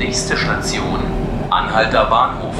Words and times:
Nächste 0.00 0.34
Station, 0.34 0.98
Anhalter 1.50 2.06
Bahnhof. 2.06 2.54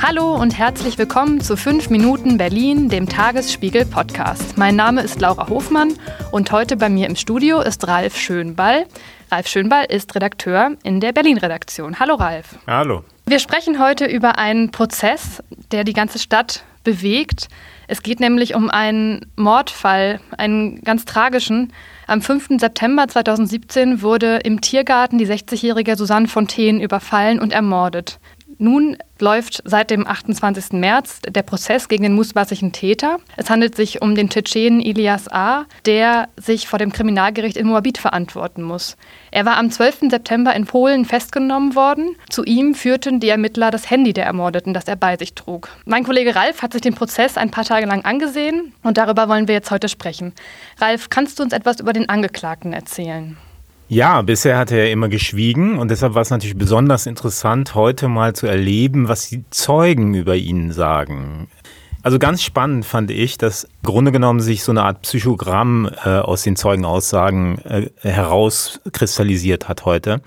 Hallo 0.00 0.34
und 0.36 0.56
herzlich 0.56 0.96
willkommen 0.96 1.42
zu 1.42 1.58
5 1.58 1.90
Minuten 1.90 2.38
Berlin, 2.38 2.88
dem 2.88 3.06
Tagesspiegel 3.06 3.84
Podcast. 3.84 4.56
Mein 4.56 4.76
Name 4.76 5.02
ist 5.02 5.20
Laura 5.20 5.50
Hofmann 5.50 5.92
und 6.32 6.50
heute 6.50 6.78
bei 6.78 6.88
mir 6.88 7.06
im 7.06 7.16
Studio 7.16 7.60
ist 7.60 7.86
Ralf 7.86 8.16
Schönball. 8.16 8.86
Ralf 9.30 9.46
Schönball 9.46 9.84
ist 9.90 10.14
Redakteur 10.14 10.70
in 10.82 11.00
der 11.00 11.12
Berlin-Redaktion. 11.12 12.00
Hallo 12.00 12.14
Ralf. 12.14 12.56
Hallo. 12.66 13.04
Wir 13.26 13.40
sprechen 13.40 13.78
heute 13.78 14.06
über 14.06 14.38
einen 14.38 14.70
Prozess, 14.70 15.42
der 15.70 15.84
die 15.84 15.92
ganze 15.92 16.18
Stadt 16.18 16.64
bewegt. 16.84 17.48
Es 17.88 18.02
geht 18.02 18.20
nämlich 18.20 18.54
um 18.54 18.70
einen 18.70 19.26
Mordfall, 19.36 20.20
einen 20.38 20.80
ganz 20.82 21.04
tragischen. 21.04 21.72
Am 22.06 22.22
5. 22.22 22.60
September 22.60 23.08
2017 23.08 24.02
wurde 24.02 24.36
im 24.44 24.60
Tiergarten 24.60 25.18
die 25.18 25.26
60-jährige 25.26 25.96
Susanne 25.96 26.28
Fontaine 26.28 26.82
überfallen 26.82 27.40
und 27.40 27.52
ermordet. 27.52 28.20
Nun 28.58 28.96
läuft 29.18 29.62
seit 29.64 29.90
dem 29.90 30.06
28. 30.06 30.72
März 30.72 31.20
der 31.22 31.42
Prozess 31.42 31.88
gegen 31.88 32.02
den 32.02 32.14
mutmaßlichen 32.14 32.72
Täter. 32.72 33.18
Es 33.36 33.50
handelt 33.50 33.74
sich 33.74 34.02
um 34.02 34.14
den 34.14 34.28
Tschetschenen 34.28 34.80
Ilias 34.80 35.30
A., 35.30 35.64
der 35.86 36.28
sich 36.36 36.68
vor 36.68 36.78
dem 36.78 36.92
Kriminalgericht 36.92 37.56
in 37.56 37.66
Moabit 37.66 37.98
verantworten 37.98 38.62
muss. 38.62 38.96
Er 39.30 39.44
war 39.44 39.56
am 39.56 39.70
12. 39.70 40.10
September 40.10 40.54
in 40.54 40.66
Polen 40.66 41.04
festgenommen 41.04 41.74
worden. 41.74 42.16
Zu 42.28 42.44
ihm 42.44 42.74
führten 42.74 43.20
die 43.20 43.28
Ermittler 43.28 43.70
das 43.70 43.90
Handy 43.90 44.12
der 44.12 44.26
Ermordeten, 44.26 44.74
das 44.74 44.84
er 44.84 44.96
bei 44.96 45.16
sich 45.16 45.34
trug. 45.34 45.68
Mein 45.84 46.04
Kollege 46.04 46.34
Ralf 46.34 46.62
hat 46.62 46.72
sich 46.72 46.82
den 46.82 46.94
Prozess 46.94 47.36
ein 47.36 47.50
paar 47.50 47.64
Tage 47.64 47.86
lang 47.86 48.04
angesehen 48.04 48.72
und 48.82 48.98
darüber 48.98 49.28
wollen 49.28 49.48
wir 49.48 49.54
jetzt 49.54 49.70
heute 49.70 49.88
sprechen. 49.88 50.32
Ralf, 50.80 51.08
kannst 51.08 51.38
du 51.38 51.42
uns 51.42 51.52
etwas 51.52 51.80
über 51.80 51.92
den 51.92 52.08
Angeklagten 52.08 52.72
erzählen? 52.72 53.36
Ja, 53.88 54.22
bisher 54.22 54.56
hat 54.56 54.72
er 54.72 54.90
immer 54.90 55.08
geschwiegen 55.08 55.78
und 55.78 55.90
deshalb 55.90 56.14
war 56.14 56.22
es 56.22 56.30
natürlich 56.30 56.56
besonders 56.56 57.04
interessant, 57.06 57.74
heute 57.74 58.08
mal 58.08 58.34
zu 58.34 58.46
erleben, 58.46 59.08
was 59.08 59.28
die 59.28 59.44
Zeugen 59.50 60.14
über 60.14 60.36
ihn 60.36 60.72
sagen. 60.72 61.48
Also 62.02 62.18
ganz 62.18 62.42
spannend 62.42 62.86
fand 62.86 63.10
ich, 63.10 63.38
dass 63.38 63.64
im 63.64 63.70
Grunde 63.82 64.10
genommen 64.12 64.40
sich 64.40 64.62
so 64.62 64.72
eine 64.72 64.82
Art 64.84 65.02
Psychogramm 65.02 65.90
äh, 66.04 66.18
aus 66.18 66.42
den 66.42 66.56
Zeugenaussagen 66.56 67.58
äh, 67.64 67.90
herauskristallisiert 68.00 69.68
hat 69.68 69.84
heute. 69.84 70.22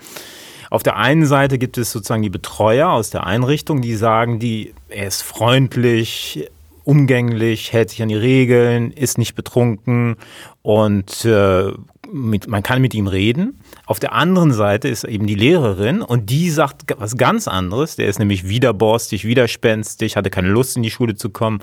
Auf 0.70 0.82
der 0.82 0.96
einen 0.96 1.26
Seite 1.26 1.58
gibt 1.58 1.78
es 1.78 1.90
sozusagen 1.90 2.22
die 2.22 2.30
Betreuer 2.30 2.90
aus 2.90 3.10
der 3.10 3.26
Einrichtung, 3.26 3.80
die 3.80 3.94
sagen, 3.94 4.38
die, 4.38 4.74
er 4.88 5.06
ist 5.06 5.22
freundlich, 5.22 6.48
umgänglich, 6.84 7.72
hält 7.72 7.90
sich 7.90 8.02
an 8.02 8.08
die 8.08 8.16
Regeln, 8.16 8.92
ist 8.92 9.18
nicht 9.18 9.34
betrunken 9.34 10.16
und 10.62 11.24
äh, 11.24 11.72
mit, 12.12 12.48
man 12.48 12.62
kann 12.62 12.80
mit 12.80 12.94
ihm 12.94 13.06
reden. 13.06 13.60
Auf 13.86 14.00
der 14.00 14.12
anderen 14.12 14.52
Seite 14.52 14.88
ist 14.88 15.04
eben 15.04 15.26
die 15.26 15.34
Lehrerin 15.34 16.02
und 16.02 16.30
die 16.30 16.50
sagt 16.50 16.82
was 16.98 17.16
ganz 17.16 17.48
anderes. 17.48 17.96
Der 17.96 18.06
ist 18.06 18.18
nämlich 18.18 18.48
widerborstig, 18.48 19.24
widerspenstig, 19.24 20.16
hatte 20.16 20.30
keine 20.30 20.48
Lust 20.48 20.76
in 20.76 20.82
die 20.82 20.90
Schule 20.90 21.14
zu 21.14 21.30
kommen. 21.30 21.60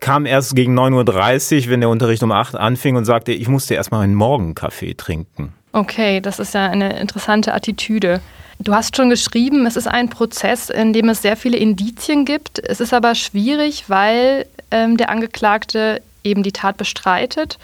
Kam 0.00 0.26
erst 0.26 0.54
gegen 0.56 0.78
9.30 0.78 1.64
Uhr, 1.64 1.70
wenn 1.70 1.80
der 1.80 1.88
Unterricht 1.88 2.22
um 2.22 2.32
8 2.32 2.54
Uhr 2.54 2.60
anfing 2.60 2.96
und 2.96 3.04
sagte, 3.04 3.32
ich 3.32 3.48
musste 3.48 3.74
erstmal 3.74 4.02
einen 4.02 4.14
Morgenkaffee 4.14 4.94
trinken. 4.94 5.52
Okay, 5.72 6.20
das 6.20 6.38
ist 6.38 6.54
ja 6.54 6.66
eine 6.66 7.00
interessante 7.00 7.52
Attitüde. 7.52 8.20
Du 8.60 8.72
hast 8.72 8.96
schon 8.96 9.10
geschrieben, 9.10 9.66
es 9.66 9.76
ist 9.76 9.88
ein 9.88 10.08
Prozess, 10.08 10.70
in 10.70 10.92
dem 10.92 11.08
es 11.08 11.22
sehr 11.22 11.36
viele 11.36 11.56
Indizien 11.56 12.24
gibt. 12.24 12.60
Es 12.60 12.80
ist 12.80 12.94
aber 12.94 13.16
schwierig, 13.16 13.84
weil 13.88 14.46
ähm, 14.70 14.96
der 14.96 15.10
Angeklagte 15.10 16.00
eben 16.22 16.42
die 16.42 16.52
Tat 16.52 16.76
bestreitet 16.76 17.58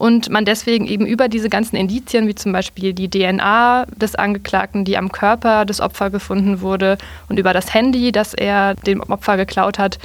und 0.00 0.30
man 0.30 0.46
deswegen 0.46 0.86
eben 0.86 1.04
über 1.04 1.28
diese 1.28 1.50
ganzen 1.50 1.76
Indizien, 1.76 2.26
wie 2.26 2.34
zum 2.34 2.52
Beispiel 2.52 2.94
die 2.94 3.10
DNA 3.10 3.84
des 3.84 4.14
Angeklagten, 4.14 4.86
die 4.86 4.96
am 4.96 5.12
Körper 5.12 5.66
des 5.66 5.82
Opfers 5.82 6.10
gefunden 6.10 6.62
wurde 6.62 6.96
und 7.28 7.38
über 7.38 7.52
das 7.52 7.74
Handy, 7.74 8.10
das 8.10 8.32
er 8.32 8.74
dem 8.76 9.02
Opfer 9.02 9.36
geklaut 9.36 9.78
hat, 9.78 9.98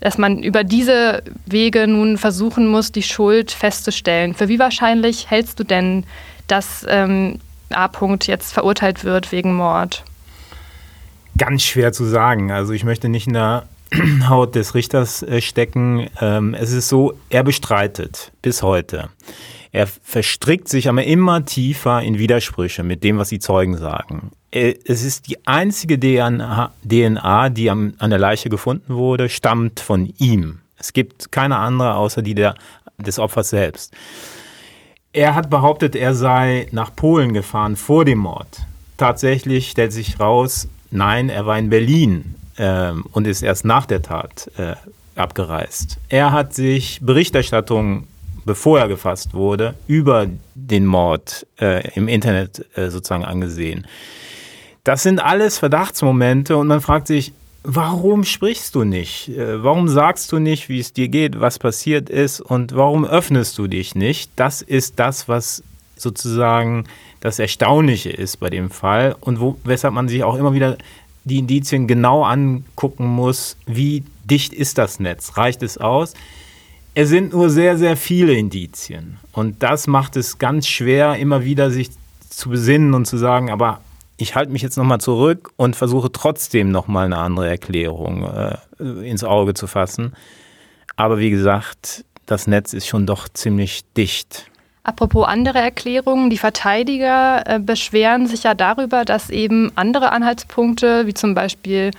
dass 0.00 0.16
man 0.16 0.42
über 0.42 0.64
diese 0.64 1.22
Wege 1.44 1.86
nun 1.86 2.16
versuchen 2.16 2.66
muss, 2.66 2.92
die 2.92 3.02
Schuld 3.02 3.50
festzustellen. 3.50 4.32
Für 4.32 4.48
wie 4.48 4.58
wahrscheinlich 4.58 5.30
hältst 5.30 5.60
du 5.60 5.64
denn, 5.64 6.04
dass 6.46 6.86
ähm, 6.88 7.38
A. 7.68 7.88
-Punkt 7.88 8.28
jetzt 8.28 8.54
verurteilt 8.54 9.04
wird 9.04 9.32
wegen 9.32 9.52
Mord? 9.54 10.02
Ganz 11.36 11.62
schwer 11.62 11.92
zu 11.92 12.06
sagen. 12.06 12.50
Also 12.50 12.72
ich 12.72 12.84
möchte 12.84 13.10
nicht 13.10 13.26
in 13.26 13.34
der 13.34 13.64
Haut 14.28 14.54
des 14.54 14.74
Richters 14.74 15.22
äh, 15.22 15.40
stecken. 15.40 16.08
Ähm, 16.20 16.54
es 16.54 16.72
ist 16.72 16.88
so, 16.88 17.14
er 17.30 17.44
bestreitet 17.44 18.32
bis 18.42 18.62
heute. 18.62 19.10
Er 19.72 19.86
verstrickt 19.86 20.68
sich 20.68 20.88
aber 20.88 21.04
immer 21.04 21.44
tiefer 21.46 22.02
in 22.02 22.18
Widersprüche 22.18 22.82
mit 22.82 23.02
dem, 23.02 23.18
was 23.18 23.30
die 23.30 23.38
Zeugen 23.38 23.78
sagen. 23.78 24.30
Es 24.50 25.02
ist 25.02 25.28
die 25.28 25.46
einzige 25.46 25.98
DNA, 25.98 26.70
die 26.84 27.70
an 27.70 27.96
der 27.98 28.18
Leiche 28.18 28.50
gefunden 28.50 28.94
wurde, 28.94 29.30
stammt 29.30 29.80
von 29.80 30.12
ihm. 30.18 30.58
Es 30.78 30.92
gibt 30.92 31.32
keine 31.32 31.56
andere 31.56 31.94
außer 31.94 32.20
die 32.20 32.34
der, 32.34 32.54
des 32.98 33.18
Opfers 33.18 33.48
selbst. 33.48 33.94
Er 35.14 35.34
hat 35.34 35.48
behauptet, 35.48 35.96
er 35.96 36.14
sei 36.14 36.68
nach 36.70 36.94
Polen 36.94 37.32
gefahren 37.32 37.76
vor 37.76 38.04
dem 38.04 38.18
Mord. 38.18 38.66
Tatsächlich 38.98 39.70
stellt 39.70 39.92
sich 39.92 40.20
raus, 40.20 40.68
nein, 40.90 41.30
er 41.30 41.46
war 41.46 41.58
in 41.58 41.70
Berlin 41.70 42.34
ähm, 42.58 43.04
und 43.12 43.26
ist 43.26 43.42
erst 43.42 43.64
nach 43.64 43.86
der 43.86 44.02
Tat 44.02 44.50
äh, 44.56 44.74
abgereist. 45.14 45.98
Er 46.08 46.32
hat 46.32 46.54
sich 46.54 47.00
Berichterstattung, 47.02 48.06
bevor 48.44 48.80
er 48.80 48.88
gefasst 48.88 49.34
wurde, 49.34 49.74
über 49.86 50.26
den 50.54 50.86
Mord 50.86 51.46
äh, 51.60 51.88
im 51.94 52.08
Internet 52.08 52.64
äh, 52.76 52.90
sozusagen 52.90 53.24
angesehen. 53.24 53.86
Das 54.84 55.02
sind 55.02 55.20
alles 55.20 55.58
Verdachtsmomente 55.58 56.56
und 56.56 56.66
man 56.66 56.80
fragt 56.80 57.06
sich, 57.06 57.32
warum 57.62 58.24
sprichst 58.24 58.74
du 58.74 58.84
nicht? 58.84 59.28
Äh, 59.28 59.62
warum 59.62 59.88
sagst 59.88 60.32
du 60.32 60.38
nicht, 60.38 60.68
wie 60.68 60.80
es 60.80 60.92
dir 60.92 61.08
geht, 61.08 61.40
was 61.40 61.58
passiert 61.58 62.10
ist 62.10 62.40
und 62.40 62.74
warum 62.74 63.04
öffnest 63.04 63.56
du 63.58 63.66
dich 63.66 63.94
nicht? 63.94 64.30
Das 64.36 64.62
ist 64.62 64.98
das, 64.98 65.28
was 65.28 65.62
sozusagen 65.96 66.84
das 67.20 67.38
Erstaunliche 67.38 68.10
ist 68.10 68.38
bei 68.38 68.50
dem 68.50 68.70
Fall 68.70 69.14
und 69.20 69.40
wo, 69.40 69.56
weshalb 69.62 69.94
man 69.94 70.08
sich 70.08 70.24
auch 70.24 70.34
immer 70.34 70.52
wieder 70.52 70.76
die 71.24 71.38
Indizien 71.38 71.86
genau 71.86 72.24
angucken 72.24 73.06
muss, 73.06 73.56
wie 73.66 74.04
dicht 74.24 74.52
ist 74.52 74.78
das 74.78 75.00
Netz, 75.00 75.36
reicht 75.36 75.62
es 75.62 75.78
aus? 75.78 76.14
Es 76.94 77.08
sind 77.08 77.32
nur 77.32 77.48
sehr, 77.48 77.78
sehr 77.78 77.96
viele 77.96 78.34
Indizien. 78.34 79.18
Und 79.32 79.62
das 79.62 79.86
macht 79.86 80.16
es 80.16 80.38
ganz 80.38 80.66
schwer, 80.66 81.16
immer 81.16 81.44
wieder 81.44 81.70
sich 81.70 81.90
zu 82.28 82.50
besinnen 82.50 82.94
und 82.94 83.06
zu 83.06 83.16
sagen, 83.16 83.50
aber 83.50 83.80
ich 84.18 84.34
halte 84.34 84.52
mich 84.52 84.62
jetzt 84.62 84.76
nochmal 84.76 85.00
zurück 85.00 85.52
und 85.56 85.74
versuche 85.74 86.12
trotzdem 86.12 86.70
nochmal 86.70 87.06
eine 87.06 87.18
andere 87.18 87.48
Erklärung 87.48 88.24
äh, 88.24 88.56
ins 89.08 89.24
Auge 89.24 89.54
zu 89.54 89.66
fassen. 89.66 90.12
Aber 90.96 91.18
wie 91.18 91.30
gesagt, 91.30 92.04
das 92.26 92.46
Netz 92.46 92.72
ist 92.72 92.86
schon 92.86 93.06
doch 93.06 93.28
ziemlich 93.28 93.82
dicht. 93.96 94.50
Apropos 94.84 95.28
andere 95.28 95.60
Erklärungen, 95.60 96.28
die 96.28 96.38
Verteidiger 96.38 97.44
äh, 97.46 97.60
beschweren 97.60 98.26
sich 98.26 98.42
ja 98.42 98.54
darüber, 98.54 99.04
dass 99.04 99.30
eben 99.30 99.70
andere 99.76 100.10
Anhaltspunkte, 100.10 101.06
wie 101.06 101.14
zum 101.14 101.34
Beispiel 101.34 101.92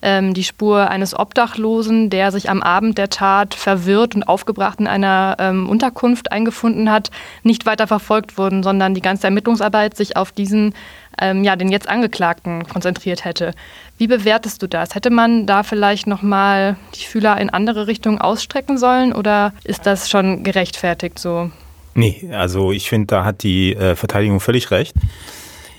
ähm, 0.00 0.32
die 0.32 0.44
Spur 0.44 0.88
eines 0.88 1.18
Obdachlosen, 1.18 2.08
der 2.08 2.32
sich 2.32 2.48
am 2.48 2.62
Abend 2.62 2.96
der 2.96 3.10
Tat 3.10 3.54
verwirrt 3.54 4.14
und 4.14 4.22
aufgebracht 4.22 4.80
in 4.80 4.86
einer 4.86 5.36
ähm, 5.38 5.68
Unterkunft 5.68 6.32
eingefunden 6.32 6.90
hat, 6.90 7.10
nicht 7.42 7.66
weiter 7.66 7.86
verfolgt 7.86 8.38
wurden, 8.38 8.62
sondern 8.62 8.94
die 8.94 9.02
ganze 9.02 9.26
Ermittlungsarbeit 9.26 9.94
sich 9.94 10.16
auf 10.16 10.32
diesen, 10.32 10.74
ähm, 11.20 11.44
ja, 11.44 11.56
den 11.56 11.68
jetzt 11.68 11.90
Angeklagten 11.90 12.66
konzentriert 12.66 13.26
hätte. 13.26 13.52
Wie 13.98 14.06
bewertest 14.06 14.62
du 14.62 14.66
das? 14.66 14.94
Hätte 14.94 15.10
man 15.10 15.44
da 15.44 15.62
vielleicht 15.62 16.06
nochmal 16.06 16.76
die 16.94 17.04
Fühler 17.04 17.38
in 17.38 17.50
andere 17.50 17.86
Richtungen 17.86 18.18
ausstrecken 18.18 18.78
sollen 18.78 19.12
oder 19.12 19.52
ist 19.62 19.84
das 19.84 20.08
schon 20.08 20.42
gerechtfertigt 20.42 21.18
so? 21.18 21.50
Nee, 21.94 22.30
also 22.32 22.72
ich 22.72 22.88
finde, 22.88 23.06
da 23.08 23.24
hat 23.24 23.42
die 23.42 23.74
äh, 23.74 23.96
Verteidigung 23.96 24.40
völlig 24.40 24.70
recht. 24.70 24.94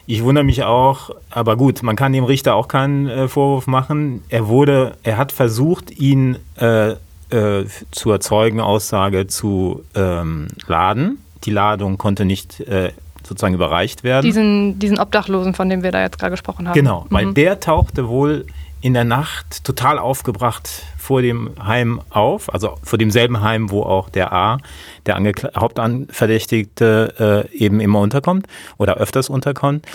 Ich 0.08 0.24
wundere 0.24 0.44
mich 0.44 0.64
auch, 0.64 1.12
aber 1.30 1.56
gut, 1.56 1.84
man 1.84 1.96
kann 1.96 2.12
dem 2.12 2.26
Richter 2.26 2.56
auch 2.56 2.68
keinen 2.68 3.08
äh, 3.08 3.28
Vorwurf 3.28 3.68
machen. 3.68 4.24
Er 4.30 4.48
wurde, 4.48 4.98
er 5.04 5.18
hat 5.18 5.32
versucht, 5.32 5.92
ihn 5.92 6.38
äh, 6.58 6.96
äh, 7.30 7.66
zur 7.92 8.20
Zeugenaussage 8.20 9.28
zu 9.28 9.84
ähm, 9.96 10.48
laden. 10.68 11.20
Die 11.46 11.52
Ladung 11.52 11.98
konnte 11.98 12.26
nicht 12.26 12.60
äh, 12.62 12.92
sozusagen 13.24 13.54
überreicht 13.54 14.04
werden. 14.04 14.26
Diesen, 14.26 14.80
diesen 14.80 15.00
Obdachlosen, 15.00 15.54
von 15.54 15.70
dem 15.70 15.84
wir 15.84 15.92
da 15.92 16.02
jetzt 16.02 16.20
gerade 16.20 16.32
gesprochen 16.32 16.68
haben. 16.68 16.76
Genau, 16.76 17.06
mhm. 17.10 17.14
weil 17.16 17.34
der 17.34 17.60
tauchte 17.60 18.08
wohl 18.10 18.46
in 18.82 18.94
der 18.94 19.04
Nacht 19.04 19.64
total 19.64 19.98
aufgebracht 20.00 20.84
vor 20.98 21.22
dem 21.22 21.52
Heim 21.64 22.02
auf, 22.10 22.54
also 22.54 22.78
vor 22.84 22.98
demselben 22.98 23.42
Heim, 23.42 23.70
wo 23.70 23.84
auch 23.84 24.10
der 24.10 24.34
A, 24.34 24.58
der 25.06 25.16
Hauptanverdächtigte, 25.56 27.48
äh, 27.52 27.56
eben 27.56 27.80
immer 27.80 28.00
unterkommt 28.00 28.48
oder 28.78 28.96
öfters 28.96 29.30
unterkommt. 29.30 29.86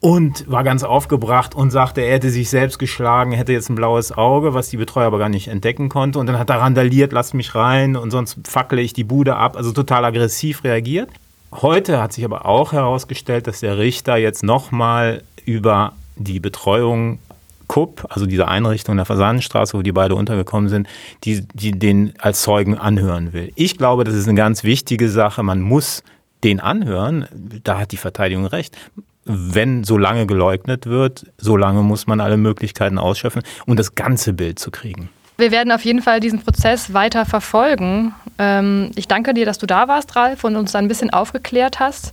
und 0.00 0.48
war 0.48 0.62
ganz 0.62 0.84
aufgebracht 0.84 1.54
und 1.54 1.70
sagte, 1.70 2.02
er 2.02 2.14
hätte 2.14 2.30
sich 2.30 2.50
selbst 2.50 2.78
geschlagen, 2.78 3.32
hätte 3.32 3.52
jetzt 3.52 3.70
ein 3.70 3.74
blaues 3.74 4.12
Auge, 4.12 4.54
was 4.54 4.68
die 4.68 4.76
Betreuer 4.76 5.06
aber 5.06 5.18
gar 5.18 5.30
nicht 5.30 5.48
entdecken 5.48 5.88
konnte. 5.88 6.18
Und 6.18 6.26
dann 6.26 6.38
hat 6.38 6.50
er 6.50 6.60
randaliert, 6.60 7.12
lasst 7.12 7.34
mich 7.34 7.54
rein 7.54 7.96
und 7.96 8.10
sonst 8.10 8.36
fackle 8.46 8.82
ich 8.82 8.92
die 8.92 9.04
Bude 9.04 9.36
ab. 9.36 9.56
Also 9.56 9.72
total 9.72 10.04
aggressiv 10.04 10.64
reagiert. 10.64 11.08
Heute 11.50 12.00
hat 12.00 12.12
sich 12.12 12.24
aber 12.24 12.44
auch 12.44 12.72
herausgestellt, 12.72 13.46
dass 13.46 13.60
der 13.60 13.78
Richter 13.78 14.16
jetzt 14.16 14.42
nochmal 14.42 15.22
über 15.46 15.92
die 16.16 16.40
Betreuung 16.40 17.18
KUP, 17.68 18.06
also 18.08 18.26
diese 18.26 18.48
Einrichtung 18.48 18.94
in 18.94 18.98
der 18.98 19.06
Fasanenstraße, 19.06 19.76
wo 19.76 19.82
die 19.82 19.92
beide 19.92 20.14
untergekommen 20.14 20.68
sind, 20.68 20.88
die, 21.24 21.46
die 21.54 21.72
den 21.72 22.12
als 22.18 22.42
Zeugen 22.42 22.78
anhören 22.78 23.32
will. 23.32 23.52
Ich 23.54 23.78
glaube, 23.78 24.04
das 24.04 24.14
ist 24.14 24.28
eine 24.28 24.36
ganz 24.36 24.64
wichtige 24.64 25.08
Sache. 25.08 25.42
Man 25.42 25.60
muss 25.60 26.02
den 26.44 26.60
anhören. 26.60 27.26
Da 27.64 27.78
hat 27.78 27.92
die 27.92 27.96
Verteidigung 27.96 28.46
recht. 28.46 28.76
Wenn 29.24 29.82
so 29.82 29.98
lange 29.98 30.26
geleugnet 30.26 30.86
wird, 30.86 31.26
so 31.38 31.56
lange 31.56 31.82
muss 31.82 32.06
man 32.06 32.20
alle 32.20 32.36
Möglichkeiten 32.36 32.98
ausschöpfen, 32.98 33.42
um 33.66 33.76
das 33.76 33.94
ganze 33.94 34.32
Bild 34.32 34.58
zu 34.58 34.70
kriegen. 34.70 35.08
Wir 35.38 35.50
werden 35.50 35.72
auf 35.72 35.84
jeden 35.84 36.00
Fall 36.00 36.20
diesen 36.20 36.40
Prozess 36.40 36.94
weiter 36.94 37.26
verfolgen. 37.26 38.14
Ähm, 38.38 38.90
ich 38.94 39.08
danke 39.08 39.34
dir, 39.34 39.44
dass 39.44 39.58
du 39.58 39.66
da 39.66 39.88
warst, 39.88 40.16
Ralf, 40.16 40.44
und 40.44 40.56
uns 40.56 40.72
da 40.72 40.78
ein 40.78 40.88
bisschen 40.88 41.10
aufgeklärt 41.10 41.80
hast. 41.80 42.12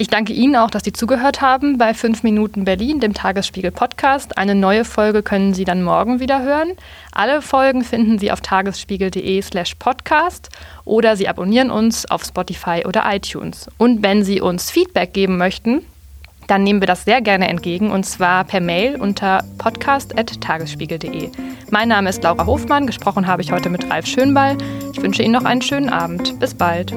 Ich 0.00 0.06
danke 0.06 0.32
Ihnen 0.32 0.54
auch, 0.54 0.70
dass 0.70 0.84
Sie 0.84 0.92
zugehört 0.92 1.40
haben 1.40 1.76
bei 1.76 1.92
5 1.92 2.22
Minuten 2.22 2.64
Berlin, 2.64 3.00
dem 3.00 3.14
Tagesspiegel 3.14 3.72
Podcast. 3.72 4.38
Eine 4.38 4.54
neue 4.54 4.84
Folge 4.84 5.24
können 5.24 5.54
Sie 5.54 5.64
dann 5.64 5.82
morgen 5.82 6.20
wieder 6.20 6.40
hören. 6.40 6.68
Alle 7.10 7.42
Folgen 7.42 7.82
finden 7.82 8.16
Sie 8.20 8.30
auf 8.30 8.40
tagesspiegel.de/slash 8.40 9.74
podcast 9.74 10.50
oder 10.84 11.16
Sie 11.16 11.26
abonnieren 11.26 11.72
uns 11.72 12.08
auf 12.08 12.22
Spotify 12.22 12.84
oder 12.86 13.12
iTunes. 13.12 13.66
Und 13.76 14.04
wenn 14.04 14.22
Sie 14.22 14.40
uns 14.40 14.70
Feedback 14.70 15.14
geben 15.14 15.36
möchten, 15.36 15.82
dann 16.46 16.62
nehmen 16.62 16.80
wir 16.80 16.86
das 16.86 17.04
sehr 17.04 17.20
gerne 17.20 17.48
entgegen 17.48 17.90
und 17.90 18.04
zwar 18.04 18.44
per 18.44 18.60
Mail 18.60 18.94
unter 19.00 19.42
podcast.tagesspiegel.de. 19.58 21.30
Mein 21.70 21.88
Name 21.88 22.10
ist 22.10 22.22
Laura 22.22 22.46
Hofmann, 22.46 22.86
gesprochen 22.86 23.26
habe 23.26 23.42
ich 23.42 23.50
heute 23.50 23.68
mit 23.68 23.90
Ralf 23.90 24.06
Schönball. 24.06 24.56
Ich 24.92 25.02
wünsche 25.02 25.24
Ihnen 25.24 25.32
noch 25.32 25.44
einen 25.44 25.60
schönen 25.60 25.88
Abend. 25.88 26.38
Bis 26.38 26.54
bald. 26.54 26.94